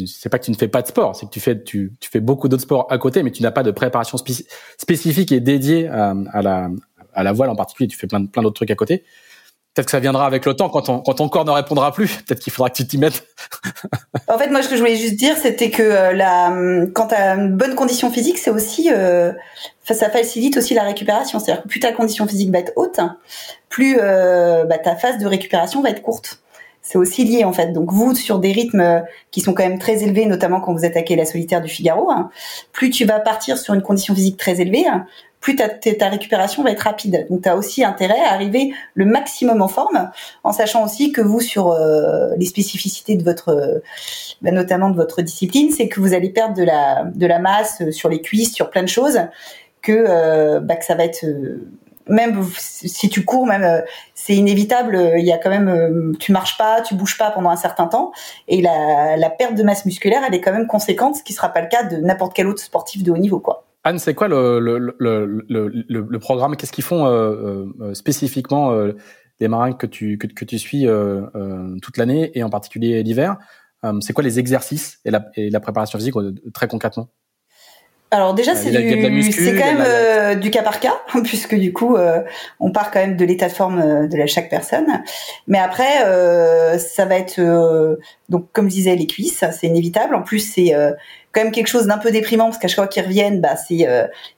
[0.07, 2.19] c'est pas que tu ne fais pas de sport, c'est que tu fais, tu fais
[2.19, 6.15] beaucoup d'autres sports à côté, mais tu n'as pas de préparation spécifique et dédiée à,
[6.33, 6.71] à, la,
[7.13, 7.87] à la voile en particulier.
[7.87, 9.03] Tu fais plein, plein d'autres trucs à côté.
[9.73, 12.17] Peut-être que ça viendra avec le temps quand, ton quand ton corps ne répondra plus.
[12.23, 13.23] Peut-être qu'il faudra que tu t'y mettes.
[14.27, 16.53] en fait, moi, ce que je voulais juste dire, c'était que euh, la,
[16.93, 19.31] quand tu as une bonne condition physique, c'est aussi, euh,
[19.83, 21.39] ça facilite aussi la récupération.
[21.39, 22.99] C'est-à-dire que plus ta condition physique va être haute,
[23.69, 26.41] plus euh, bah, ta phase de récupération va être courte
[26.81, 27.71] c'est aussi lié en fait.
[27.71, 28.99] Donc vous, sur des rythmes euh,
[29.31, 32.29] qui sont quand même très élevés, notamment quand vous attaquez la solitaire du Figaro, hein,
[32.71, 34.85] plus tu vas partir sur une condition physique très élevée,
[35.39, 37.27] plus ta, ta, récupération va être rapide.
[37.29, 40.11] Donc tu as aussi intérêt à arriver le maximum en forme,
[40.43, 43.79] en sachant aussi que vous, sur euh, les spécificités de votre, euh,
[44.41, 47.89] bah, notamment de votre discipline, c'est que vous allez perdre de la, de la masse
[47.91, 49.19] sur les cuisses, sur plein de choses,
[49.81, 51.25] que, bah, que ça va être
[52.09, 53.81] même si tu cours, même euh,
[54.15, 55.13] c'est inévitable.
[55.17, 57.87] Il y a quand même, euh, tu marches pas, tu bouges pas pendant un certain
[57.87, 58.11] temps,
[58.47, 61.49] et la, la perte de masse musculaire, elle est quand même conséquente, ce qui sera
[61.49, 63.65] pas le cas de n'importe quel autre sportif de haut niveau, quoi.
[63.83, 66.55] Anne, c'est quoi le, le, le, le, programme?
[66.55, 68.93] Qu'est-ce qu'ils font euh, euh spécifiquement euh,
[69.39, 71.21] les marins que tu que, que tu suis euh,
[71.81, 73.37] toute l'année et en particulier l'hiver?
[74.01, 76.15] C'est quoi les exercices et la, et la préparation physique
[76.53, 77.09] très concrètement?
[78.11, 82.21] Alors déjà c'est quand même euh, du cas par cas puisque du coup euh,
[82.59, 84.87] on part quand même de l'état de forme euh, de la, chaque personne.
[85.45, 87.39] Mais après ça va être
[88.29, 90.15] donc comme je disais les cuisses c'est inévitable.
[90.15, 90.73] En plus c'est
[91.31, 93.87] quand même quelque chose d'un peu déprimant parce qu'à chaque fois qu'ils reviennent bah c'est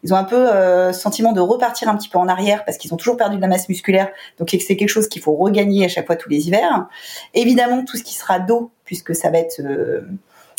[0.04, 2.98] ils ont un peu sentiment de repartir un petit peu en arrière parce qu'ils ont
[2.98, 6.06] toujours perdu de la masse musculaire donc c'est quelque chose qu'il faut regagner à chaque
[6.06, 6.88] fois tous les hivers
[7.34, 9.62] évidemment tout ce qui sera dos puisque ça va être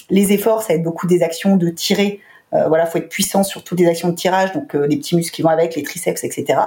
[0.09, 2.21] les efforts ça va être beaucoup des actions de tirer
[2.55, 5.17] euh, voilà, faut être puissant sur toutes les actions de tirage, donc euh, les petits
[5.17, 6.61] muscles qui vont avec, les triceps, etc.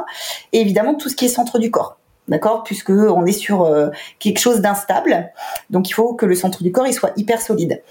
[0.52, 1.98] Et évidemment tout ce qui est centre du corps.
[2.28, 2.64] D'accord?
[2.64, 5.32] Puisque on est sur euh, quelque chose d'instable.
[5.70, 7.84] Donc il faut que le centre du corps il soit hyper solide.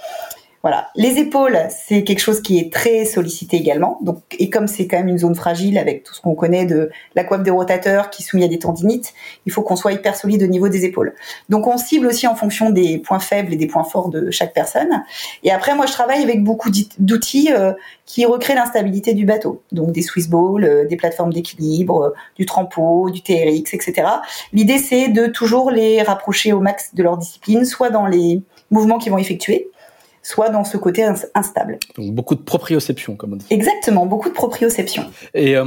[0.65, 0.89] Voilà.
[0.97, 3.99] Les épaules, c'est quelque chose qui est très sollicité également.
[4.01, 6.89] Donc, et comme c'est quand même une zone fragile avec tout ce qu'on connaît de
[7.15, 9.13] la coiffe des rotateurs qui soumis à des tendinites,
[9.45, 11.13] il faut qu'on soit hyper solide au niveau des épaules.
[11.51, 14.55] Donc, on cible aussi en fonction des points faibles et des points forts de chaque
[14.55, 15.03] personne.
[15.43, 17.75] Et après, moi, je travaille avec beaucoup d'outils euh,
[18.07, 19.61] qui recréent l'instabilité du bateau.
[19.71, 24.09] Donc, des Swiss balls, euh, des plateformes d'équilibre, euh, du trampo, du TRX, etc.
[24.55, 28.99] L'idée, c'est de toujours les rapprocher au max de leur discipline, soit dans les mouvements
[28.99, 29.69] qu'ils vont effectuer,
[30.25, 31.79] soit dans ce côté instable.
[31.97, 33.47] Donc beaucoup de proprioception, comme on dit.
[33.51, 35.05] Exactement, beaucoup de proprioception.
[35.35, 35.65] Et euh,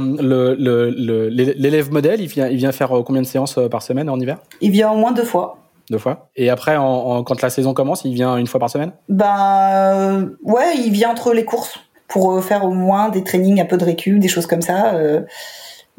[1.26, 4.18] l'élève modèle, il vient, il vient faire euh, combien de séances euh, par semaine en
[4.18, 4.38] hiver?
[4.60, 5.58] Il vient au moins deux fois.
[5.90, 6.28] Deux fois.
[6.36, 8.90] Et après, en, quand la saison commence, il vient une fois par semaine?
[9.08, 13.76] Ben ouais, il vient entre les courses pour faire au moins des trainings, un peu
[13.78, 14.92] de récup, des choses comme ça.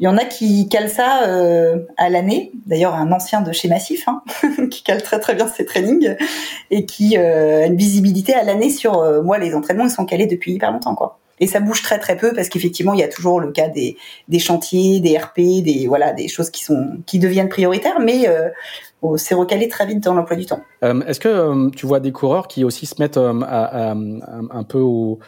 [0.00, 2.52] Il y en a qui calent ça euh, à l'année.
[2.64, 4.22] D'ailleurs, un ancien de chez Massif hein,
[4.70, 6.16] qui cale très très bien ses trainings
[6.70, 10.06] et qui euh, a une visibilité à l'année sur euh, moi les entraînements ils sont
[10.06, 11.18] calés depuis hyper longtemps quoi.
[11.38, 13.96] Et ça bouge très très peu parce qu'effectivement il y a toujours le cas des,
[14.38, 18.26] chantiers, des RP, des voilà des choses qui sont qui deviennent prioritaires, mais
[19.00, 20.60] oh, c'est recalé très vite dans l'emploi du temps.
[20.82, 25.24] Est-ce que tu vois des coureurs qui aussi se mettent un peu au euh,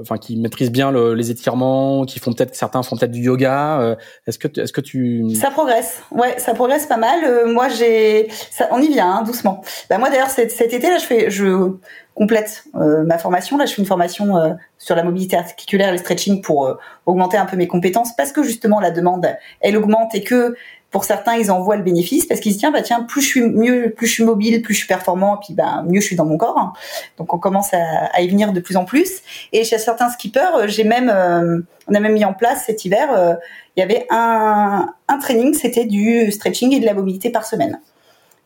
[0.00, 3.80] enfin qui maîtrisent bien les étirements, qui font peut-être certains font peut-être du yoga.
[3.80, 6.02] Euh, est-ce que est-ce que tu Ça progresse.
[6.12, 7.24] Ouais, ça progresse pas mal.
[7.24, 9.62] Euh, moi j'ai ça on y vient hein, doucement.
[9.90, 11.72] Bah moi d'ailleurs cet, cet, été là je fais je
[12.14, 16.40] complète ma formation là je fais une formation sur la mobilité articulaire et le stretching
[16.40, 19.26] pour augmenter un peu mes compétences parce que justement la demande
[19.60, 20.56] elle augmente et que
[20.96, 23.20] pour certains, ils en voient le bénéfice parce qu'ils se disent tiens bah tiens plus
[23.20, 26.06] je suis mieux, plus je suis mobile, plus je suis performant, puis bah mieux je
[26.06, 26.72] suis dans mon corps.
[27.18, 29.20] Donc on commence à, y venir de plus en plus.
[29.52, 32.86] Et chez certains skippers, euh, j'ai même euh, on a même mis en place cet
[32.86, 33.34] hiver, euh,
[33.76, 37.78] il y avait un, un training, c'était du stretching et de la mobilité par semaine.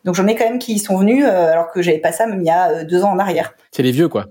[0.03, 2.47] Donc j'en ai quand même qui sont venus alors que j'avais pas ça même il
[2.47, 3.53] y a deux ans en arrière.
[3.71, 4.25] C'est les vieux quoi.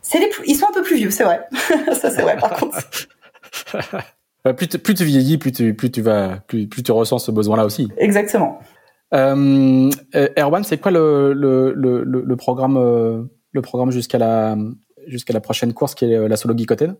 [0.00, 1.46] C'est les ils sont un peu plus vieux, c'est vrai.
[1.92, 2.78] ça c'est vrai par contre.
[4.52, 7.30] plus, tu, plus tu vieillis, plus tu, plus tu vas, plus, plus tu ressens ce
[7.30, 7.88] besoin-là aussi.
[7.96, 8.58] Exactement.
[9.14, 14.56] Euh, euh Erwan, c'est quoi le, le, le, le programme, euh, le programme jusqu'à la,
[15.06, 16.96] jusqu'à la prochaine course qui est euh, la Solo Gicoten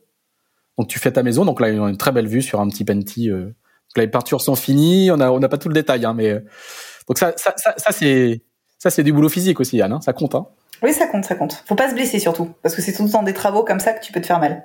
[0.78, 2.68] Donc tu fais ta maison, donc là on a une très belle vue sur un
[2.68, 3.30] petit Penti.
[3.30, 3.50] Euh,
[3.96, 6.42] les peintures sont finies, on a, on n'a pas tout le détail, hein, mais
[7.06, 8.42] donc ça, ça, ça, ça c'est,
[8.78, 9.92] ça c'est du boulot physique aussi, Yann.
[9.92, 10.34] Hein, ça compte.
[10.34, 10.46] Hein.
[10.82, 11.62] Oui, ça compte, ça compte.
[11.66, 13.92] Faut pas se blesser surtout, parce que c'est tout le temps des travaux comme ça
[13.92, 14.64] que tu peux te faire mal.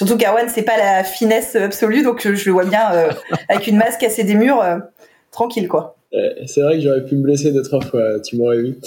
[0.00, 3.10] Surtout qu'Arwan, c'est pas la finesse absolue, donc je, le vois bien euh,
[3.50, 4.78] avec une masque casser des murs, euh,
[5.30, 5.98] tranquille quoi.
[6.46, 8.78] c'est vrai que j'aurais pu me blesser deux trois fois, tu m'aurais vu.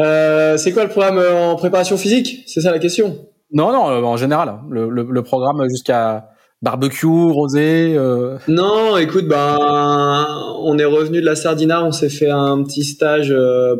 [0.00, 2.42] Euh, c'est quoi le programme en préparation physique?
[2.48, 3.16] C'est ça la question
[3.52, 6.30] Non, non, en général, le, programme jusqu'à
[6.62, 7.96] barbecue, rosé.
[8.48, 10.26] Non, écoute, ben,
[10.62, 13.32] on est revenu de la Sardina, on s'est fait un petit stage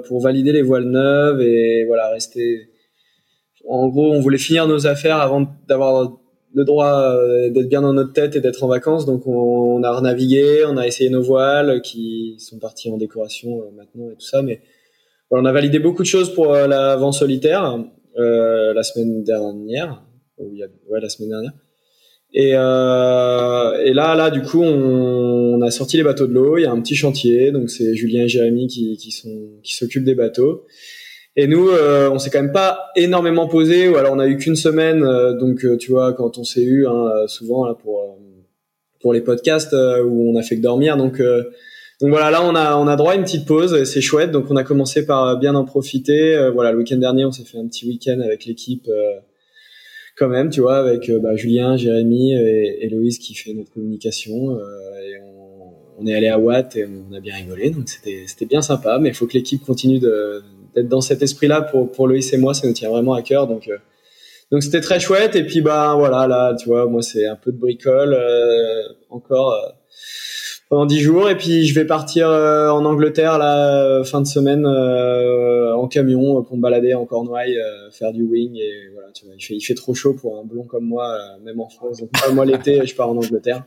[0.07, 2.71] pour valider les voiles neuves et voilà, rester.
[3.69, 6.12] En gros, on voulait finir nos affaires avant d'avoir
[6.55, 9.07] le droit euh, d'être bien dans notre tête et d'être en vacances.
[9.07, 13.71] Donc on, a renavigué, on a essayé nos voiles qui sont partis en décoration euh,
[13.77, 14.40] maintenant et tout ça.
[14.43, 14.61] Mais
[15.31, 17.85] on a validé beaucoup de choses pour euh, l'avant solitaire
[18.17, 20.05] la semaine dernière.
[20.38, 21.53] ouais, la semaine dernière.
[22.33, 26.59] Et, et là, là, du coup, on, a sorti les bateaux de l'eau.
[26.59, 29.75] Il y a un petit chantier, donc c'est Julien et Jérémy qui, qui sont qui
[29.75, 30.64] s'occupent des bateaux.
[31.37, 34.37] Et nous, euh, on s'est quand même pas énormément posé, ou alors on a eu
[34.37, 35.03] qu'une semaine.
[35.03, 38.18] Euh, donc, euh, tu vois, quand on s'est eu, hein, souvent là pour
[39.01, 40.97] pour les podcasts où on a fait que dormir.
[40.97, 41.20] Donc,
[42.01, 44.31] donc voilà, là on a on a droit à une petite pause, c'est chouette.
[44.31, 46.49] Donc on a commencé par bien en profiter.
[46.55, 48.88] voilà, le week-end dernier, on s'est fait un petit week-end avec l'équipe.
[50.16, 54.57] quand même, tu vois, avec bah, Julien, Jérémy et Héloïse qui fait notre communication.
[54.57, 58.62] et on, on est allé à Watt et on a bien rigolé, donc c'était bien
[58.62, 58.99] sympa.
[58.99, 60.42] Mais il faut que l'équipe continue de
[60.75, 63.47] d'être dans cet esprit-là pour pour Loïs et moi, ça nous tient vraiment à cœur.
[63.47, 63.79] Donc euh,
[64.51, 65.37] donc c'était très chouette.
[65.37, 69.53] Et puis bah voilà, là, tu vois, moi c'est un peu de bricole euh, encore.
[69.53, 69.71] Euh,
[70.71, 75.87] pendant dix jours et puis je vais partir en Angleterre la fin de semaine en
[75.87, 77.59] camion pour me balader en Cornouailles,
[77.93, 80.43] faire du wing et voilà, tu vois, il fait, il fait trop chaud pour un
[80.43, 82.01] blond comme moi, même en France.
[82.01, 83.63] Donc moi l'été, je pars en Angleterre.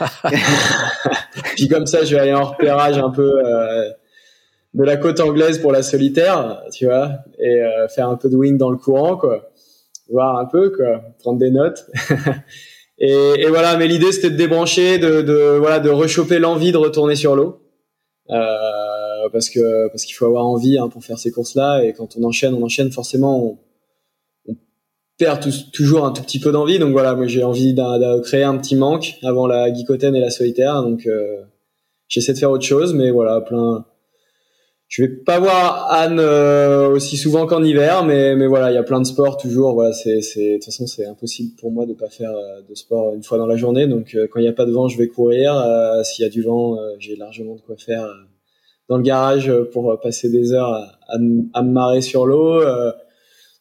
[1.54, 3.34] puis comme ça, je vais aller en repérage un peu
[4.74, 8.36] de la côte anglaise pour la solitaire, tu vois, et euh, faire un peu de
[8.36, 9.50] wing dans le courant, quoi.
[10.08, 11.86] Voir un peu, quoi, prendre des notes.
[12.98, 16.78] et, et, voilà, mais l'idée c'était de débrancher, de, de voilà, de rechoper l'envie de
[16.78, 17.60] retourner sur l'eau,
[18.30, 22.16] euh, parce que parce qu'il faut avoir envie hein, pour faire ces courses-là, et quand
[22.16, 23.44] on enchaîne, on enchaîne forcément.
[23.44, 23.58] On,
[25.18, 28.56] perd toujours un tout petit peu d'envie, donc voilà, moi j'ai envie de créer un
[28.56, 31.42] petit manque avant la guicotène et la solitaire, donc euh,
[32.08, 33.84] j'essaie de faire autre chose, mais voilà, plein
[34.92, 38.76] je vais pas voir Anne euh, aussi souvent qu'en hiver, mais mais voilà, il y
[38.76, 39.72] a plein de sports toujours.
[39.72, 42.74] Voilà, c'est c'est de toute façon c'est impossible pour moi de pas faire euh, de
[42.74, 43.86] sport une fois dans la journée.
[43.86, 45.54] Donc euh, quand il n'y a pas de vent, je vais courir.
[46.04, 48.06] S'il y a du vent, j'ai largement de quoi faire
[48.90, 52.62] dans le garage pour passer des heures à, à, me marrer sur l'eau.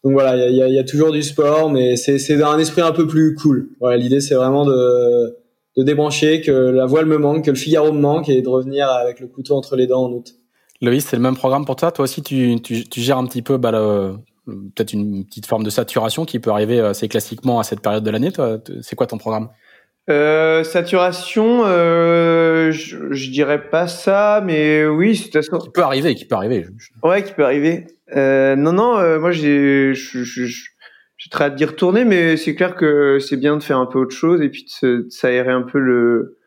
[0.03, 2.81] donc voilà, il y a, y a, toujours du sport, mais c'est c'est un esprit
[2.81, 3.69] un peu plus cool.
[3.79, 5.37] Voilà, l'idée c'est vraiment de
[5.77, 8.89] de débrancher, que la voile me manque, que le Figaro me manque et de revenir
[8.89, 10.33] avec le couteau entre les dents en août.
[10.81, 11.91] Loïs, c'est le même programme pour toi.
[11.91, 13.71] Toi aussi, tu, tu, tu gères un petit peu bah,
[14.45, 18.09] peut-être une petite forme de saturation qui peut arriver assez classiquement à cette période de
[18.09, 18.31] l'année.
[18.31, 19.49] Toi, c'est quoi ton programme?
[20.09, 25.59] Euh, Saturation, euh, je, je, dirais pas ça, mais oui, de toute façon.
[25.59, 26.65] Qui peut arriver, qui peut arriver.
[27.03, 27.85] Ouais, qui peut arriver.
[28.15, 33.37] Euh, non, non, moi j'ai, j'ai très hâte d'y retourner, mais c'est clair que c'est
[33.37, 36.39] bien de faire un peu autre chose et puis de, de s'aérer un peu le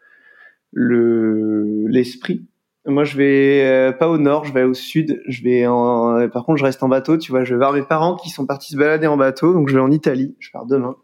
[0.73, 2.45] le l'esprit.
[2.87, 5.23] Moi, je vais euh, pas au nord, je vais au sud.
[5.27, 6.29] Je vais en...
[6.29, 7.17] Par contre, je reste en bateau.
[7.17, 9.55] Tu vois, je vais voir mes parents qui sont partis se balader en bateau.
[9.55, 10.37] Donc, je vais en Italie.
[10.39, 10.97] Je pars demain.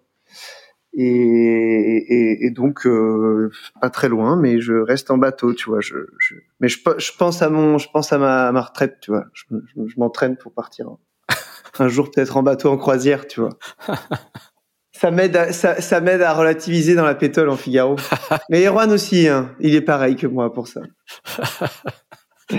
[0.92, 5.54] Et, et, et donc, euh, pas très loin, mais je reste en bateau.
[5.54, 6.34] Tu vois, je, je...
[6.58, 8.98] mais je, pense à mon, je pense à ma, ma retraite.
[9.00, 9.44] Tu vois, je,
[9.76, 10.88] je m'entraîne pour partir
[11.78, 13.26] un jour peut-être en bateau en croisière.
[13.26, 13.56] Tu vois.
[15.00, 17.96] ça m'aide ça, ça m'aide à relativiser dans la pétole en Figaro.
[18.50, 20.82] Mais Erwan aussi, hein, il est pareil que moi pour ça.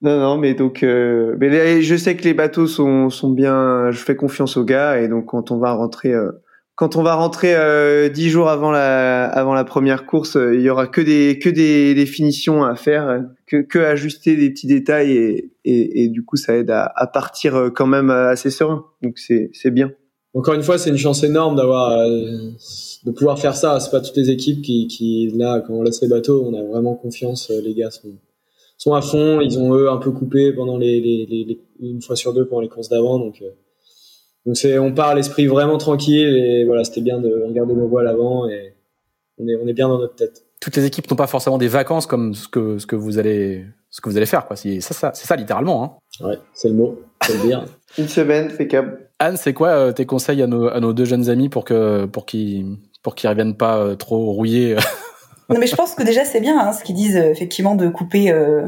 [0.00, 3.90] non, non, mais donc, euh, mais je sais que les bateaux sont, sont bien.
[3.90, 6.30] Je fais confiance aux gars et donc quand on va rentrer, euh,
[6.76, 10.70] quand on va rentrer euh, dix jours avant la, avant la première course, il y
[10.70, 15.10] aura que des, que des, des finitions à faire, que, que ajuster des petits détails
[15.10, 18.84] et, et, et du coup ça aide à, à partir quand même assez serein.
[19.02, 19.90] Donc c'est, c'est bien
[20.34, 22.50] encore une fois, c'est une chance énorme d'avoir euh,
[23.04, 23.78] de pouvoir faire ça.
[23.78, 26.62] C'est pas toutes les équipes qui, qui là, quand on laisse les bateaux, on a
[26.62, 27.50] vraiment confiance.
[27.50, 28.08] Euh, les gars sont
[28.76, 29.40] sont à fond.
[29.40, 32.62] Ils ont eux un peu coupé pendant les, les, les, une fois sur deux pendant
[32.62, 33.20] les courses d'avant.
[33.20, 33.50] Donc euh,
[34.44, 38.08] donc c'est on part l'esprit vraiment tranquille et voilà, c'était bien de regarder nos voiles
[38.08, 38.74] avant et
[39.38, 40.44] on est on est bien dans notre tête.
[40.60, 43.64] Toutes les équipes n'ont pas forcément des vacances comme ce que ce que vous allez
[43.88, 44.56] ce que vous allez faire quoi.
[44.56, 46.00] C'est ça, c'est ça littéralement.
[46.20, 46.26] Hein.
[46.26, 47.00] Ouais, c'est le mot.
[47.22, 47.64] Faut le dire.
[47.98, 49.03] Une semaine, c'est câble.
[49.18, 52.78] Anne, c'est quoi euh, tes conseils à nos, deux jeunes amis pour que pour qu'ils
[53.02, 54.76] pour qu'ils reviennent pas euh, trop rouillés
[55.50, 58.30] non mais je pense que déjà c'est bien hein, ce qu'ils disent effectivement de couper.
[58.32, 58.66] Euh...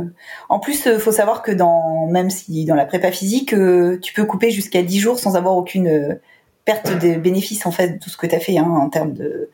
[0.48, 3.54] En plus, faut savoir que dans même si dans la prépa physique,
[4.02, 6.18] tu peux couper jusqu'à 10 jours sans avoir aucune
[6.66, 9.14] perte de bénéfices en fait de tout ce que tu as fait hein, en termes
[9.14, 9.50] de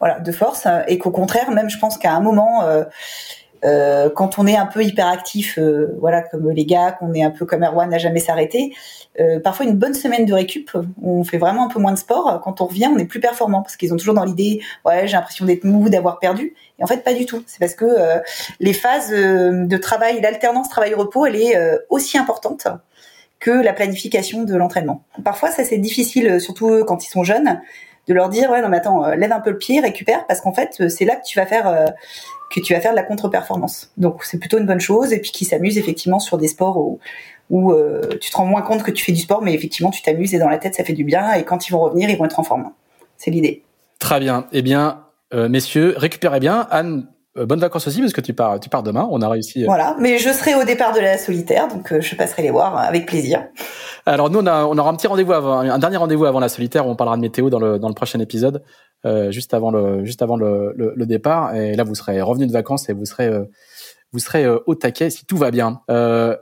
[0.00, 2.84] voilà de force et qu'au contraire même je pense qu'à un moment euh,
[4.14, 7.46] quand on est un peu hyperactif, euh, voilà, comme les gars, qu'on est un peu
[7.46, 8.74] comme Erwan, n'a jamais s'arrêter.
[9.20, 10.70] Euh, parfois une bonne semaine de récup,
[11.02, 12.40] on fait vraiment un peu moins de sport.
[12.42, 15.16] Quand on revient, on est plus performant parce qu'ils ont toujours dans l'idée, ouais, j'ai
[15.16, 16.54] l'impression d'être mou, d'avoir perdu.
[16.78, 17.42] Et en fait, pas du tout.
[17.46, 17.86] C'est parce que
[18.60, 21.56] les phases de travail, l'alternance travail-repos, elle est
[21.88, 22.66] aussi importante
[23.38, 25.04] que la planification de l'entraînement.
[25.22, 27.60] Parfois, ça c'est difficile, surtout quand ils sont jeunes,
[28.08, 30.52] de leur dire ouais non mais attends, lève un peu le pied, récupère parce qu'en
[30.52, 31.92] fait c'est là que tu vas faire
[32.54, 33.90] que tu vas faire de la contre-performance.
[33.96, 37.00] Donc c'est plutôt une bonne chose et puis qui s'amuse effectivement sur des sports où,
[37.50, 40.02] où euh, tu te rends moins compte que tu fais du sport, mais effectivement tu
[40.02, 42.16] t'amuses et dans la tête ça fait du bien et quand ils vont revenir ils
[42.16, 42.70] vont être en forme.
[43.16, 43.64] C'est l'idée.
[43.98, 44.46] Très bien.
[44.52, 46.66] Eh bien, euh, messieurs, récupérez bien.
[46.70, 49.06] Anne, euh, bonnes vacances aussi parce que tu pars, tu pars demain.
[49.10, 49.64] On a réussi.
[49.64, 53.06] Voilà, mais je serai au départ de la solitaire, donc je passerai les voir avec
[53.06, 53.44] plaisir.
[54.06, 56.48] Alors nous, on, a, on aura un petit rendez-vous avant, un dernier rendez-vous avant la
[56.48, 56.86] solitaire.
[56.86, 58.62] Où on parlera de météo dans le dans le prochain épisode.
[59.06, 61.54] Euh, juste avant le juste avant le, le, départ.
[61.54, 63.44] Et là, vous serez revenu de vacances et vous serez euh,
[64.12, 65.80] vous serez euh, au taquet si tout va bien.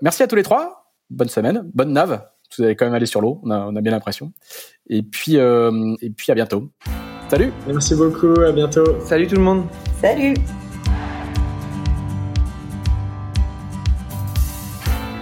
[0.00, 0.86] merci à tous les trois.
[1.10, 2.22] Bonne semaine, bonne nave.
[2.56, 3.40] Vous allez quand même aller sur l'eau.
[3.44, 4.32] On a, on a bien l'impression.
[4.88, 6.68] Et puis et puis à bientôt.
[7.28, 7.52] Salut.
[7.66, 8.40] Merci beaucoup.
[8.42, 8.84] À bientôt.
[9.04, 9.64] Salut tout le monde.
[10.00, 10.34] Salut.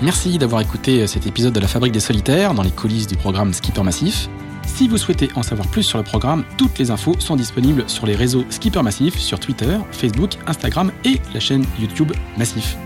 [0.03, 3.53] Merci d'avoir écouté cet épisode de la Fabrique des Solitaires dans les coulisses du programme
[3.53, 4.31] Skipper Massif.
[4.65, 8.07] Si vous souhaitez en savoir plus sur le programme, toutes les infos sont disponibles sur
[8.07, 12.79] les réseaux Skipper Massif, sur Twitter, Facebook, Instagram et la chaîne YouTube Massif.